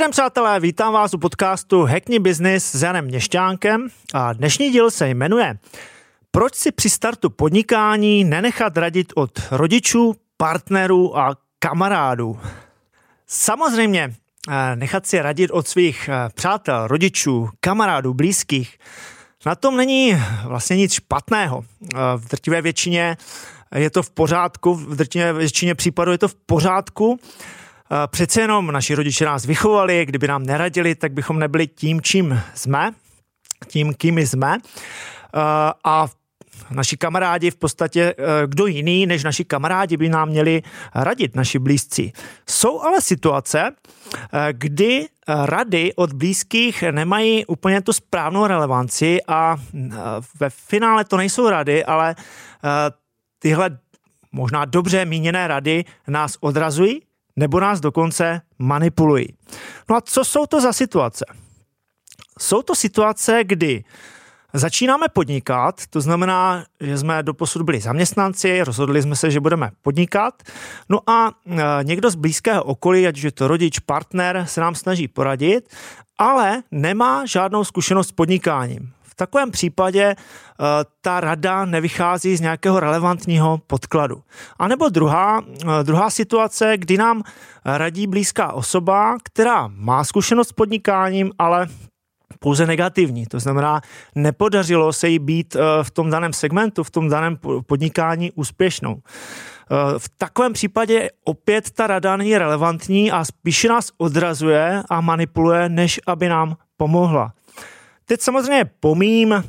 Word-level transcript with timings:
Den, 0.00 0.10
přátelé, 0.10 0.60
vítám 0.60 0.92
vás 0.92 1.14
u 1.14 1.18
podcastu 1.18 1.84
Hackni 1.84 2.18
Business 2.18 2.74
s 2.74 2.82
Janem 2.82 3.04
Měšťánkem 3.04 3.88
a 4.14 4.32
dnešní 4.32 4.70
díl 4.70 4.90
se 4.90 5.08
jmenuje 5.08 5.58
Proč 6.30 6.54
si 6.54 6.72
při 6.72 6.90
startu 6.90 7.30
podnikání 7.30 8.24
nenechat 8.24 8.76
radit 8.76 9.12
od 9.16 9.30
rodičů, 9.50 10.14
partnerů 10.36 11.18
a 11.18 11.36
kamarádů? 11.58 12.40
Samozřejmě, 13.26 14.14
eh, 14.48 14.76
nechat 14.76 15.06
si 15.06 15.20
radit 15.20 15.50
od 15.50 15.68
svých 15.68 16.08
eh, 16.08 16.28
přátel, 16.34 16.86
rodičů, 16.86 17.48
kamarádů, 17.60 18.14
blízkých, 18.14 18.78
na 19.46 19.54
tom 19.54 19.76
není 19.76 20.22
vlastně 20.44 20.76
nic 20.76 20.92
špatného. 20.92 21.64
Eh, 21.64 21.98
v 22.16 22.28
drtivé 22.28 22.62
většině 22.62 23.16
je 23.74 23.90
to 23.90 24.02
v 24.02 24.10
pořádku, 24.10 24.74
v 24.74 24.96
drtivé 24.96 25.32
většině 25.32 25.74
případů 25.74 26.12
je 26.12 26.18
to 26.18 26.28
v 26.28 26.34
pořádku, 26.34 27.20
Přece 28.06 28.40
jenom 28.40 28.72
naši 28.72 28.94
rodiče 28.94 29.24
nás 29.24 29.44
vychovali, 29.44 30.06
kdyby 30.06 30.28
nám 30.28 30.42
neradili, 30.42 30.94
tak 30.94 31.12
bychom 31.12 31.38
nebyli 31.38 31.66
tím, 31.66 32.00
čím 32.00 32.40
jsme, 32.54 32.90
tím, 33.66 33.94
kým 33.94 34.18
jsme. 34.18 34.58
A 35.84 36.08
naši 36.70 36.96
kamarádi 36.96 37.50
v 37.50 37.56
podstatě, 37.56 38.02
e, 38.02 38.14
kdo 38.46 38.66
jiný 38.66 39.06
než 39.06 39.24
naši 39.24 39.44
kamarádi 39.44 39.96
by 39.96 40.08
nám 40.08 40.28
měli 40.28 40.62
radit, 40.94 41.36
naši 41.36 41.58
blízcí. 41.58 42.12
Jsou 42.48 42.80
ale 42.80 43.00
situace, 43.00 43.70
kdy 44.52 45.06
rady 45.28 45.94
od 45.94 46.12
blízkých 46.12 46.82
nemají 46.82 47.46
úplně 47.46 47.80
tu 47.80 47.92
správnou 47.92 48.46
relevanci 48.46 49.18
a 49.28 49.56
ve 50.40 50.50
finále 50.50 51.04
to 51.04 51.16
nejsou 51.16 51.50
rady, 51.50 51.84
ale 51.84 52.16
tyhle 53.38 53.78
možná 54.32 54.64
dobře 54.64 55.04
míněné 55.04 55.48
rady 55.48 55.84
nás 56.08 56.36
odrazují 56.40 57.02
nebo 57.40 57.60
nás 57.60 57.80
dokonce 57.80 58.40
manipulují. 58.58 59.28
No 59.90 59.96
a 59.96 60.00
co 60.00 60.24
jsou 60.24 60.46
to 60.46 60.60
za 60.60 60.72
situace? 60.72 61.24
Jsou 62.38 62.62
to 62.62 62.74
situace, 62.74 63.40
kdy 63.44 63.84
Začínáme 64.52 65.08
podnikat, 65.08 65.86
to 65.90 66.00
znamená, 66.00 66.64
že 66.80 66.98
jsme 66.98 67.22
doposud 67.22 67.62
byli 67.62 67.80
zaměstnanci, 67.80 68.64
rozhodli 68.64 69.02
jsme 69.02 69.16
se, 69.16 69.30
že 69.30 69.40
budeme 69.40 69.70
podnikat. 69.82 70.42
No 70.88 71.10
a 71.10 71.30
e, 71.46 71.62
někdo 71.82 72.10
z 72.10 72.14
blízkého 72.14 72.64
okolí, 72.64 73.06
ať 73.06 73.18
je 73.18 73.32
to 73.32 73.48
rodič, 73.48 73.78
partner, 73.78 74.44
se 74.48 74.60
nám 74.60 74.74
snaží 74.74 75.08
poradit, 75.08 75.70
ale 76.18 76.62
nemá 76.70 77.26
žádnou 77.26 77.64
zkušenost 77.64 78.08
s 78.08 78.12
podnikáním 78.12 78.92
takovém 79.20 79.50
případě 79.50 80.04
eh, 80.04 80.16
ta 81.00 81.20
rada 81.20 81.64
nevychází 81.64 82.36
z 82.36 82.40
nějakého 82.40 82.80
relevantního 82.80 83.60
podkladu. 83.66 84.22
A 84.58 84.68
nebo 84.68 84.88
druhá, 84.88 85.40
eh, 85.40 85.84
druhá 85.84 86.10
situace, 86.10 86.76
kdy 86.76 86.96
nám 86.96 87.22
radí 87.64 88.06
blízká 88.06 88.52
osoba, 88.52 89.16
která 89.24 89.68
má 89.68 90.04
zkušenost 90.04 90.48
s 90.48 90.52
podnikáním, 90.52 91.32
ale 91.38 91.66
pouze 92.38 92.66
negativní. 92.66 93.26
To 93.26 93.40
znamená, 93.40 93.80
nepodařilo 94.14 94.92
se 94.92 95.08
jí 95.08 95.18
být 95.18 95.56
eh, 95.56 95.60
v 95.82 95.90
tom 95.90 96.10
daném 96.10 96.32
segmentu, 96.32 96.82
v 96.82 96.90
tom 96.90 97.08
daném 97.08 97.36
podnikání 97.66 98.32
úspěšnou. 98.32 99.02
V 99.98 100.08
takovém 100.18 100.52
případě 100.52 101.10
opět 101.24 101.70
ta 101.70 101.86
rada 101.86 102.16
není 102.16 102.38
relevantní 102.38 103.12
a 103.12 103.24
spíše 103.24 103.68
nás 103.68 103.90
odrazuje 103.98 104.82
a 104.90 105.00
manipuluje, 105.00 105.68
než 105.68 106.00
aby 106.06 106.28
nám 106.28 106.56
pomohla. 106.76 107.32
Teď 108.10 108.20
samozřejmě 108.20 108.64
pomím 108.80 109.44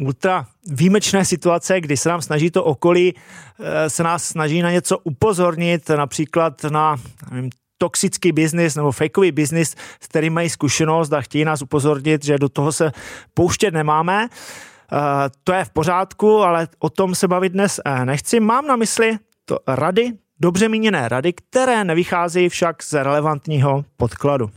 ultra 0.00 0.46
výjimečné 0.66 1.24
situace, 1.24 1.80
kdy 1.80 1.96
se 1.96 2.08
nám 2.08 2.22
snaží 2.22 2.50
to 2.50 2.64
okolí, 2.64 3.14
eh, 3.60 3.90
se 3.90 4.02
nás 4.02 4.24
snaží 4.24 4.62
na 4.62 4.70
něco 4.70 4.98
upozornit, 4.98 5.88
například 5.88 6.64
na 6.64 6.96
nevím, 7.30 7.50
toxický 7.78 8.32
biznis 8.32 8.74
nebo 8.74 8.92
fakeový 8.92 9.32
biznis, 9.32 9.76
s 10.00 10.06
kterým 10.06 10.32
mají 10.32 10.50
zkušenost 10.50 11.12
a 11.12 11.20
chtějí 11.20 11.44
nás 11.44 11.62
upozornit, 11.62 12.24
že 12.24 12.38
do 12.38 12.48
toho 12.48 12.72
se 12.72 12.92
pouštět 13.34 13.74
nemáme. 13.74 14.28
Eh, 14.28 14.98
to 15.44 15.52
je 15.52 15.64
v 15.64 15.70
pořádku, 15.70 16.38
ale 16.38 16.68
o 16.78 16.90
tom 16.90 17.14
se 17.14 17.28
bavit 17.28 17.52
dnes 17.52 17.80
eh, 17.84 18.04
nechci. 18.04 18.40
Mám 18.40 18.66
na 18.66 18.76
mysli 18.76 19.18
to 19.44 19.58
rady, 19.66 20.12
dobře 20.40 20.68
míněné 20.68 21.08
rady, 21.08 21.32
které 21.32 21.84
nevycházejí 21.84 22.48
však 22.48 22.82
z 22.82 22.92
relevantního 22.92 23.84
podkladu. 23.96 24.50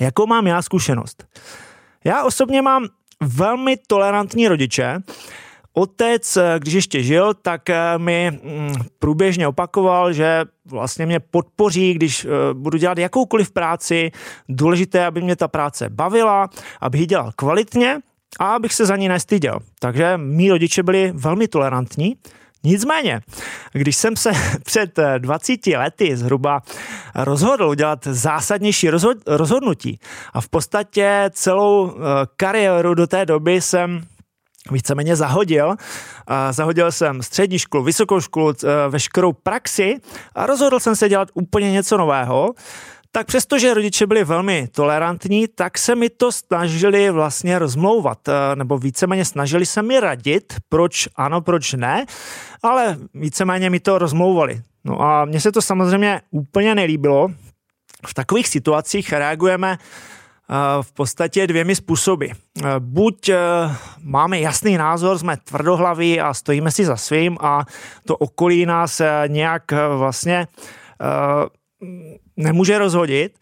Jakou 0.00 0.26
mám 0.26 0.46
já 0.46 0.62
zkušenost? 0.62 1.26
Já 2.04 2.24
osobně 2.24 2.62
mám 2.62 2.86
velmi 3.20 3.76
tolerantní 3.86 4.48
rodiče. 4.48 5.00
Otec, 5.72 6.38
když 6.58 6.74
ještě 6.74 7.02
žil, 7.02 7.34
tak 7.34 7.70
eh, 7.70 7.98
mi 7.98 8.30
mm, 8.30 8.74
průběžně 8.98 9.48
opakoval, 9.48 10.12
že 10.12 10.44
vlastně 10.64 11.06
mě 11.06 11.20
podpoří, 11.20 11.94
když 11.94 12.24
eh, 12.24 12.28
budu 12.52 12.78
dělat 12.78 12.98
jakoukoliv 12.98 13.50
práci. 13.50 14.10
Důležité, 14.48 15.06
aby 15.06 15.22
mě 15.22 15.36
ta 15.36 15.48
práce 15.48 15.88
bavila, 15.88 16.50
aby 16.80 16.98
ji 16.98 17.06
dělal 17.06 17.32
kvalitně 17.36 17.98
a 18.38 18.54
abych 18.54 18.74
se 18.74 18.86
za 18.86 18.96
ní 18.96 19.08
nestyděl. 19.08 19.58
Takže 19.78 20.16
mý 20.16 20.50
rodiče 20.50 20.82
byli 20.82 21.12
velmi 21.14 21.48
tolerantní. 21.48 22.16
Nicméně, 22.64 23.20
když 23.72 23.96
jsem 23.96 24.16
se 24.16 24.30
před 24.64 24.98
20 25.18 25.66
eh, 25.66 25.78
lety 25.78 26.16
zhruba 26.16 26.62
rozhodl 27.14 27.68
udělat 27.68 28.04
zásadnější 28.04 28.90
rozhodnutí 29.26 30.00
a 30.32 30.40
v 30.40 30.48
podstatě 30.48 31.30
celou 31.32 31.90
eh, 31.90 31.96
kariéru 32.36 32.94
do 32.94 33.06
té 33.06 33.26
doby 33.26 33.60
jsem 33.60 34.06
víceméně 34.70 35.16
zahodil. 35.16 35.74
Zahodil 36.50 36.92
jsem 36.92 37.22
střední 37.22 37.58
školu, 37.58 37.84
vysokou 37.84 38.20
školu, 38.20 38.52
eh, 38.64 38.88
veškerou 38.88 39.32
praxi 39.32 39.96
a 40.34 40.46
rozhodl 40.46 40.80
jsem 40.80 40.96
se 40.96 41.08
dělat 41.08 41.28
úplně 41.34 41.72
něco 41.72 41.96
nového 41.96 42.54
tak 43.12 43.26
přestože 43.26 43.74
rodiče 43.74 44.06
byli 44.06 44.24
velmi 44.24 44.68
tolerantní, 44.72 45.48
tak 45.48 45.78
se 45.78 45.94
mi 45.94 46.10
to 46.10 46.32
snažili 46.32 47.10
vlastně 47.10 47.58
rozmlouvat, 47.58 48.28
eh, 48.28 48.32
nebo 48.56 48.78
víceméně 48.78 49.24
snažili 49.24 49.66
se 49.66 49.82
mi 49.82 50.00
radit, 50.00 50.54
proč 50.68 51.08
ano, 51.16 51.40
proč 51.40 51.72
ne, 51.72 52.06
ale 52.62 52.96
víceméně 53.14 53.70
mi 53.70 53.80
to 53.80 53.98
rozmlouvali. 53.98 54.62
No 54.84 55.02
a 55.02 55.24
mně 55.24 55.40
se 55.40 55.52
to 55.52 55.62
samozřejmě 55.62 56.20
úplně 56.30 56.74
nelíbilo. 56.74 57.28
V 58.06 58.14
takových 58.14 58.48
situacích 58.48 59.12
reagujeme 59.12 59.78
eh, 59.78 60.54
v 60.82 60.92
podstatě 60.92 61.46
dvěmi 61.46 61.74
způsoby. 61.74 62.26
Eh, 62.26 62.64
buď 62.78 63.30
máme 64.02 64.40
jasný 64.40 64.76
názor, 64.76 65.18
jsme 65.18 65.36
tvrdohlaví 65.36 66.20
a 66.20 66.34
stojíme 66.34 66.70
si 66.70 66.84
za 66.84 66.96
svým 66.96 67.36
a 67.40 67.64
to 68.06 68.16
okolí 68.16 68.66
nás 68.66 69.02
nějak 69.28 69.72
vlastně 69.96 70.46
nemůže 72.42 72.78
rozhodit. 72.78 73.32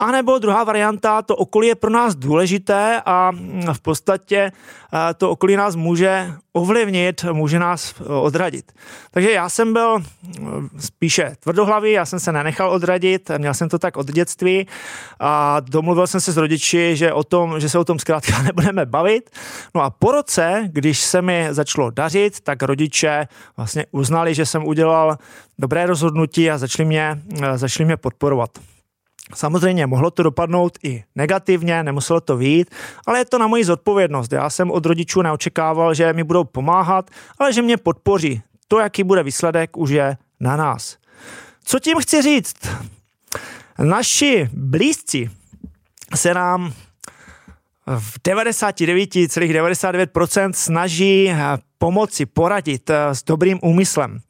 A 0.00 0.10
nebo 0.10 0.38
druhá 0.38 0.64
varianta, 0.64 1.22
to 1.22 1.36
okolí 1.36 1.68
je 1.68 1.74
pro 1.74 1.90
nás 1.90 2.14
důležité 2.14 3.02
a 3.06 3.32
v 3.72 3.80
podstatě 3.80 4.52
eh, 4.92 5.14
to 5.14 5.30
okolí 5.30 5.56
nás 5.56 5.76
může 5.76 6.32
ovlivnit, 6.52 7.24
může 7.32 7.58
nás 7.58 7.94
eh, 8.00 8.04
odradit. 8.04 8.72
Takže 9.10 9.30
já 9.30 9.48
jsem 9.48 9.72
byl 9.72 9.98
eh, 9.98 10.40
spíše 10.78 11.36
tvrdohlavý, 11.40 11.92
já 11.92 12.06
jsem 12.06 12.20
se 12.20 12.32
nenechal 12.32 12.70
odradit, 12.70 13.30
měl 13.38 13.54
jsem 13.54 13.68
to 13.68 13.78
tak 13.78 13.96
od 13.96 14.06
dětství 14.06 14.66
a 15.20 15.60
domluvil 15.60 16.06
jsem 16.06 16.20
se 16.20 16.32
s 16.32 16.36
rodiči, 16.36 16.96
že, 16.96 17.12
o 17.12 17.24
tom, 17.24 17.60
že 17.60 17.68
se 17.68 17.78
o 17.78 17.84
tom 17.84 17.98
zkrátka 17.98 18.42
nebudeme 18.42 18.86
bavit. 18.86 19.30
No 19.74 19.82
a 19.82 19.90
po 19.90 20.12
roce, 20.12 20.64
když 20.66 21.00
se 21.00 21.22
mi 21.22 21.48
začalo 21.50 21.90
dařit, 21.90 22.40
tak 22.40 22.62
rodiče 22.62 23.28
vlastně 23.56 23.86
uznali, 23.90 24.34
že 24.34 24.46
jsem 24.46 24.66
udělal 24.66 25.18
dobré 25.58 25.86
rozhodnutí 25.86 26.50
a 26.50 26.58
začali 26.58 26.86
mě, 26.86 27.22
začali 27.56 27.84
mě 27.84 27.96
podporovat. 27.96 28.47
Samozřejmě 29.34 29.86
mohlo 29.86 30.10
to 30.10 30.22
dopadnout 30.22 30.78
i 30.82 31.04
negativně, 31.14 31.82
nemuselo 31.82 32.20
to 32.20 32.36
vít, 32.36 32.70
ale 33.06 33.18
je 33.18 33.24
to 33.24 33.38
na 33.38 33.46
moji 33.46 33.64
zodpovědnost. 33.64 34.32
Já 34.32 34.50
jsem 34.50 34.70
od 34.70 34.86
rodičů 34.86 35.22
neočekával, 35.22 35.94
že 35.94 36.12
mi 36.12 36.24
budou 36.24 36.44
pomáhat, 36.44 37.10
ale 37.38 37.52
že 37.52 37.62
mě 37.62 37.76
podpoří. 37.76 38.42
To, 38.68 38.78
jaký 38.78 39.04
bude 39.04 39.22
výsledek, 39.22 39.76
už 39.76 39.90
je 39.90 40.16
na 40.40 40.56
nás. 40.56 40.96
Co 41.64 41.78
tím 41.78 41.98
chci 41.98 42.22
říct? 42.22 42.56
Naši 43.78 44.50
blízci 44.52 45.30
se 46.14 46.34
nám 46.34 46.72
v 47.86 48.18
99,99% 48.18 50.52
snaží 50.54 51.32
pomoci, 51.78 52.26
poradit 52.26 52.90
s 52.90 53.24
dobrým 53.24 53.58
úmyslem. 53.62 54.20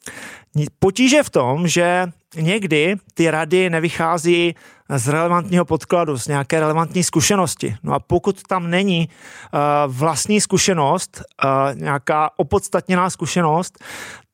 Potíže 0.78 1.22
v 1.22 1.31
tom, 1.31 1.69
že 1.69 2.06
někdy 2.37 2.96
ty 3.14 3.31
rady 3.31 3.70
nevychází 3.70 4.55
z 4.96 5.08
relevantního 5.08 5.64
podkladu, 5.64 6.19
z 6.19 6.26
nějaké 6.26 6.60
relevantní 6.60 7.05
zkušenosti. 7.05 7.76
No 7.82 7.94
a 7.94 7.99
pokud 7.99 8.43
tam 8.43 8.70
není 8.70 9.08
uh, 9.08 9.94
vlastní 9.94 10.40
zkušenost, 10.40 11.22
uh, 11.44 11.81
nějaká 11.81 12.31
opodstatněná 12.37 13.10
zkušenost, 13.10 13.84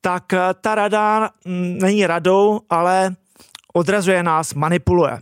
tak 0.01 0.23
uh, 0.33 0.39
ta 0.61 0.75
rada 0.75 1.29
není 1.79 2.07
radou, 2.07 2.59
ale 2.69 3.15
odrazuje 3.73 4.23
nás, 4.23 4.53
manipuluje. 4.53 5.17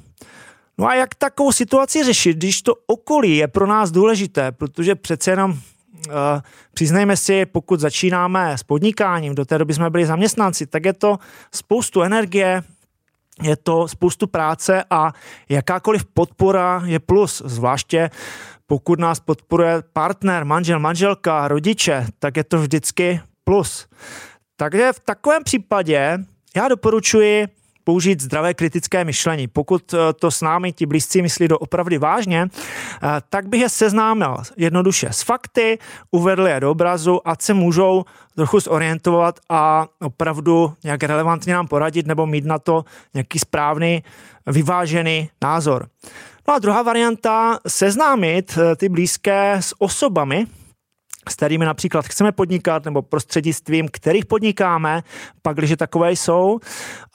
No 0.78 0.88
a 0.88 0.96
jak 0.96 1.16
takovou 1.16 1.52
situaci 1.52 2.04
řešit, 2.04 2.38
když 2.38 2.62
to 2.62 2.76
okolí 2.88 3.38
je 3.38 3.48
pro 3.48 3.68
nás 3.68 3.92
důležité, 3.92 4.52
protože 4.52 4.96
přece 4.96 5.32
jenom 5.32 5.60
přiznejme 6.74 7.18
si, 7.18 7.46
pokud 7.46 7.80
začínáme 7.80 8.58
s 8.58 8.64
podnikáním, 8.64 9.36
do 9.36 9.46
té 9.46 9.58
doby 9.58 9.74
jsme 9.74 9.90
byli 9.90 10.06
zaměstnanci, 10.06 10.68
tak 10.68 10.86
je 10.86 10.94
to 10.94 11.18
spoustu 11.56 12.02
energie, 12.02 12.64
je 13.42 13.56
to 13.56 13.88
spoustu 13.88 14.28
práce 14.28 14.84
a 14.90 15.14
jakákoliv 15.50 16.06
podpora 16.06 16.82
je 16.86 17.00
plus, 17.00 17.42
zvláště 17.46 18.10
pokud 18.68 19.00
nás 19.00 19.20
podporuje 19.20 19.84
partner, 19.94 20.46
manžel, 20.46 20.80
manželka, 20.80 21.48
rodiče, 21.48 22.08
tak 22.20 22.38
je 22.38 22.44
to 22.44 22.58
vždycky 22.58 23.22
plus. 23.44 23.88
Takže 24.56 24.94
v 24.94 25.00
takovém 25.00 25.44
případě 25.44 26.18
já 26.56 26.68
doporučuji 26.68 27.48
použít 27.84 28.22
zdravé 28.22 28.54
kritické 28.54 29.06
myšlení. 29.06 29.48
Pokud 29.48 29.94
eh, 29.94 29.98
to 30.14 30.32
s 30.32 30.42
námi 30.42 30.74
ti 30.74 30.86
blízcí 30.86 31.22
myslí 31.22 31.48
do 31.48 31.60
opravdu 31.60 32.00
vážně, 32.00 32.48
eh, 32.48 33.08
tak 33.30 33.48
bych 33.48 33.62
je 33.62 33.70
seznámil 33.70 34.38
jednoduše 34.58 35.08
s 35.12 35.22
fakty, 35.22 35.80
uvedl 36.12 36.48
je 36.48 36.60
do 36.60 36.72
obrazu, 36.72 37.28
ať 37.28 37.42
se 37.42 37.54
můžou 37.54 38.04
trochu 38.36 38.60
zorientovat 38.60 39.40
a 39.50 39.88
opravdu 40.02 40.74
nějak 40.84 41.04
relevantně 41.04 41.54
nám 41.54 41.68
poradit 41.68 42.08
nebo 42.08 42.26
mít 42.26 42.46
na 42.46 42.60
to 42.60 42.86
nějaký 43.14 43.40
správný, 43.40 44.04
vyvážený 44.48 45.30
názor. 45.42 45.88
No 46.48 46.54
a 46.54 46.60
druhá 46.60 46.82
varianta, 46.82 47.60
seznámit 47.68 48.58
eh, 48.58 48.76
ty 48.76 48.90
blízké 48.90 49.54
s 49.54 49.82
osobami, 49.82 50.46
s 51.30 51.36
kterými 51.36 51.66
například 51.66 52.06
chceme 52.06 52.32
podnikat, 52.32 52.86
nebo 52.86 53.02
prostřednictvím 53.02 53.88
kterých 53.92 54.26
podnikáme, 54.26 55.04
pak, 55.42 55.58
když 55.58 55.74
takové 55.78 56.12
jsou. 56.12 56.60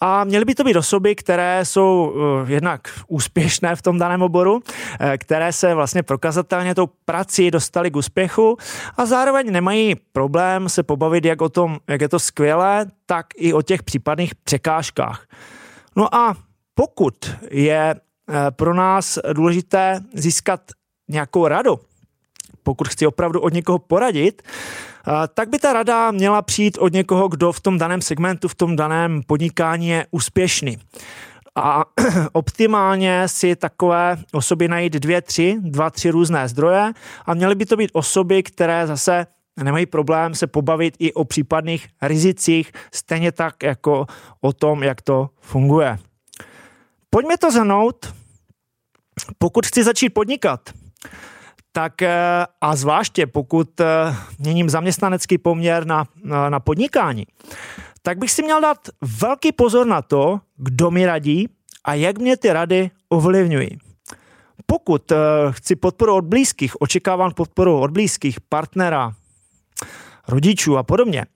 A 0.00 0.24
měly 0.24 0.44
by 0.44 0.54
to 0.54 0.64
být 0.64 0.76
osoby, 0.76 1.14
které 1.14 1.64
jsou 1.64 2.14
uh, 2.14 2.50
jednak 2.50 2.80
úspěšné 3.08 3.76
v 3.76 3.82
tom 3.82 3.98
daném 3.98 4.22
oboru, 4.22 4.60
eh, 5.00 5.18
které 5.18 5.52
se 5.52 5.74
vlastně 5.74 6.02
prokazatelně 6.02 6.74
tou 6.74 6.86
prací 7.04 7.50
dostali 7.50 7.90
k 7.90 7.96
úspěchu 7.96 8.56
a 8.96 9.06
zároveň 9.06 9.52
nemají 9.52 9.94
problém 10.12 10.68
se 10.68 10.82
pobavit 10.82 11.24
jak 11.24 11.42
o 11.42 11.48
tom, 11.48 11.78
jak 11.88 12.00
je 12.00 12.08
to 12.08 12.18
skvělé, 12.18 12.86
tak 13.06 13.26
i 13.36 13.52
o 13.52 13.62
těch 13.62 13.82
případných 13.82 14.34
překážkách. 14.34 15.26
No 15.96 16.14
a 16.14 16.36
pokud 16.74 17.30
je 17.50 17.94
eh, 17.94 18.50
pro 18.50 18.74
nás 18.74 19.18
důležité 19.32 20.00
získat 20.14 20.60
nějakou 21.08 21.46
radu, 21.46 21.80
pokud 22.68 22.88
chci 22.88 23.06
opravdu 23.06 23.40
od 23.40 23.52
někoho 23.52 23.78
poradit, 23.78 24.42
tak 25.34 25.48
by 25.48 25.58
ta 25.58 25.72
rada 25.72 26.10
měla 26.10 26.42
přijít 26.42 26.78
od 26.78 26.92
někoho, 26.92 27.28
kdo 27.28 27.52
v 27.52 27.60
tom 27.60 27.78
daném 27.78 28.02
segmentu, 28.02 28.48
v 28.48 28.54
tom 28.54 28.76
daném 28.76 29.22
podnikání 29.26 29.88
je 29.88 30.06
úspěšný. 30.10 30.78
A 31.56 31.84
optimálně 32.32 33.28
si 33.28 33.56
takové 33.56 34.16
osoby 34.32 34.68
najít 34.68 34.92
dvě, 34.92 35.22
tři, 35.22 35.56
dva, 35.60 35.90
tři 35.90 36.10
různé 36.10 36.48
zdroje 36.48 36.92
a 37.26 37.34
měly 37.34 37.54
by 37.54 37.66
to 37.66 37.76
být 37.76 37.90
osoby, 37.92 38.42
které 38.42 38.86
zase 38.86 39.26
nemají 39.56 39.86
problém 39.86 40.34
se 40.34 40.46
pobavit 40.46 40.94
i 40.98 41.12
o 41.12 41.24
případných 41.24 41.88
rizicích, 42.02 42.72
stejně 42.94 43.32
tak 43.32 43.62
jako 43.62 44.06
o 44.40 44.52
tom, 44.52 44.82
jak 44.82 45.02
to 45.02 45.30
funguje. 45.40 45.98
Pojďme 47.10 47.38
to 47.38 47.50
zhrnout. 47.50 48.14
Pokud 49.38 49.66
chci 49.66 49.84
začít 49.84 50.10
podnikat, 50.10 50.60
tak 51.78 52.02
eh, 52.02 52.10
a 52.60 52.76
zvláště 52.76 53.26
pokud 53.26 53.80
eh, 53.80 53.86
měním 54.38 54.70
zaměstnanecký 54.70 55.38
poměr 55.38 55.86
na, 55.86 56.04
na 56.48 56.60
podnikání, 56.60 57.26
tak 58.02 58.18
bych 58.18 58.30
si 58.30 58.42
měl 58.42 58.60
dát 58.60 58.78
velký 59.20 59.52
pozor 59.52 59.86
na 59.86 60.02
to, 60.02 60.40
kdo 60.56 60.90
mi 60.90 61.06
radí 61.06 61.48
a 61.84 61.94
jak 61.94 62.18
mě 62.18 62.36
ty 62.36 62.52
rady 62.52 62.90
ovlivňují. 63.08 63.78
Pokud 64.66 65.12
eh, 65.12 65.16
chci 65.50 65.76
podporu 65.76 66.14
od 66.14 66.24
blízkých, 66.24 66.82
očekávám 66.82 67.30
podporu 67.30 67.80
od 67.80 67.90
blízkých, 67.90 68.40
partnera, 68.40 69.12
rodičů 70.28 70.78
a 70.78 70.82
podobně, 70.82 71.26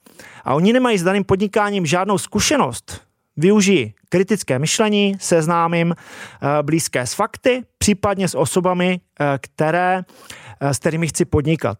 a 0.44 0.54
oni 0.54 0.72
nemají 0.72 0.98
s 0.98 1.02
daným 1.02 1.24
podnikáním 1.24 1.86
žádnou 1.86 2.18
zkušenost, 2.18 3.00
využiji 3.37 3.94
kritické 4.08 4.58
myšlení, 4.58 5.17
seznámím 5.20 5.94
eh, 5.94 6.62
blízké 6.62 7.06
s 7.06 7.14
fakty, 7.14 7.62
případně 7.79 8.29
s 8.29 8.34
osobami, 8.34 9.00
eh, 9.20 9.38
které, 9.40 10.02
eh, 10.61 10.75
s 10.75 10.79
kterými 10.79 11.08
chci 11.08 11.25
podnikat. 11.25 11.79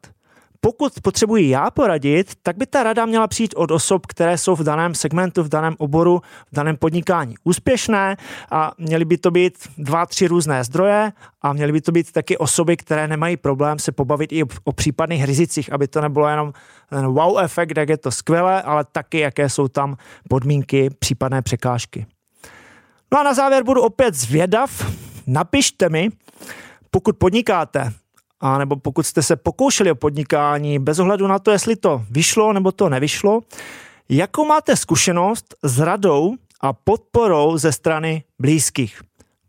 Pokud 0.65 0.93
potřebuji 1.03 1.49
já 1.49 1.71
poradit, 1.71 2.33
tak 2.43 2.57
by 2.57 2.67
ta 2.67 2.83
rada 2.83 3.07
měla 3.07 3.27
přijít 3.27 3.55
od 3.57 3.71
osob, 3.71 4.07
které 4.07 4.39
jsou 4.39 4.57
v 4.57 4.63
daném 4.63 4.95
segmentu, 4.95 5.43
v 5.43 5.49
daném 5.49 5.75
oboru, 5.79 6.23
v 6.53 6.55
daném 6.55 6.77
podnikání 6.77 7.35
úspěšné 7.45 8.17
a 8.51 8.73
měly 8.79 9.05
by 9.05 9.19
to 9.19 9.31
být 9.31 9.69
dva, 9.79 10.07
tři 10.07 10.27
různé 10.27 10.65
zdroje 10.65 11.13
a 11.43 11.53
měly 11.53 11.73
by 11.73 11.81
to 11.81 11.93
být 11.93 12.13
taky 12.13 12.39
osoby, 12.39 12.77
které 12.77 13.09
nemají 13.09 13.37
problém 13.37 13.79
se 13.79 13.93
pobavit 13.93 14.33
i 14.33 14.45
o, 14.65 14.73
případných 14.73 15.25
rizicích, 15.25 15.73
aby 15.73 15.89
to 15.89 16.01
nebylo 16.01 16.29
jenom 16.29 16.53
ten 16.91 17.07
wow 17.07 17.39
efekt, 17.39 17.77
jak 17.77 17.89
je 17.89 17.97
to 17.97 18.11
skvělé, 18.11 18.63
ale 18.63 18.85
taky, 18.93 19.19
jaké 19.19 19.49
jsou 19.49 19.69
tam 19.69 19.97
podmínky, 20.29 20.91
případné 20.99 21.43
překážky. 21.43 22.07
No 23.13 23.21
a 23.21 23.23
na 23.23 23.35
závěr 23.35 23.65
budu 23.65 23.83
opět 23.83 24.15
zvědav. 24.15 24.93
Napište 25.27 25.89
mi, 25.89 26.11
pokud 26.91 27.17
podnikáte, 27.17 27.93
a 28.43 28.59
nebo 28.59 28.77
pokud 28.77 29.07
jste 29.07 29.23
se 29.23 29.37
pokoušeli 29.37 29.91
o 29.91 29.95
podnikání, 29.95 30.79
bez 30.79 30.99
ohledu 30.99 31.27
na 31.27 31.39
to, 31.39 31.51
jestli 31.51 31.77
to 31.77 32.03
vyšlo 32.11 32.53
nebo 32.53 32.73
to 32.73 32.89
nevyšlo, 32.89 33.41
jakou 34.09 34.45
máte 34.45 34.77
zkušenost 34.77 35.55
s 35.63 35.79
radou 35.79 36.35
a 36.61 36.73
podporou 36.73 37.59
ze 37.59 37.73
strany 37.73 38.23
blízkých. 38.39 39.01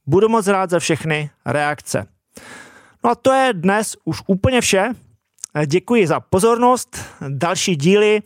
Budu 0.05 0.29
moc 0.29 0.47
rád 0.47 0.69
za 0.69 0.79
všechny 0.79 1.29
reakce. 1.45 2.07
No 3.03 3.09
a 3.09 3.15
to 3.15 3.31
je 3.33 3.53
dnes 3.53 3.95
už 4.05 4.21
úplně 4.27 4.61
vše. 4.61 4.93
Děkuji 5.65 6.07
za 6.07 6.19
pozornost. 6.19 6.97
Další 7.27 7.75
díly 7.75 8.21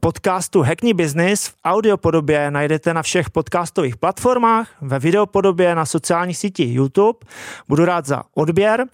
podcastu 0.00 0.62
Hackney 0.62 0.94
Business 0.94 1.46
v 1.46 1.54
audiopodobě 1.64 2.50
najdete 2.50 2.94
na 2.94 3.02
všech 3.02 3.30
podcastových 3.30 3.96
platformách, 3.96 4.68
ve 4.80 4.98
videopodobě 4.98 5.74
na 5.74 5.86
sociálních 5.86 6.38
sítích 6.38 6.74
YouTube. 6.74 7.18
Budu 7.68 7.84
rád 7.84 8.06
za 8.06 8.22
odběr. 8.34 8.86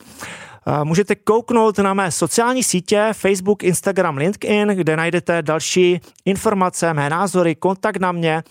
Můžete 0.85 1.15
kouknout 1.15 1.79
na 1.79 1.95
mé 1.95 2.13
sociální 2.13 2.63
sítě 2.65 3.09
Facebook, 3.13 3.63
Instagram, 3.63 4.17
LinkedIn, 4.17 4.69
kde 4.69 4.97
najdete 4.97 5.43
další 5.43 6.01
informace, 6.25 6.95
mé 6.95 7.11
názory, 7.11 7.55
kontakt 7.55 7.97
na 7.97 8.13
mě, 8.13 8.43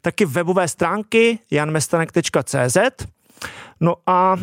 taky 0.00 0.24
webové 0.24 0.68
stránky 0.68 1.38
janmestanek.cz. 1.50 2.76
No 3.80 3.94
a 4.06 4.36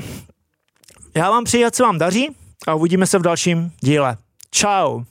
já 1.16 1.30
vám 1.30 1.44
přeji, 1.44 1.66
se 1.74 1.84
vám 1.84 1.98
daří 1.98 2.36
a 2.68 2.76
uvidíme 2.76 3.08
se 3.08 3.20
v 3.20 3.22
dalším 3.22 3.72
díle. 3.82 4.18
Ciao. 4.52 5.04